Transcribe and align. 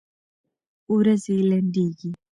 ورځي 0.95 1.37
لنډيږي 1.49 2.09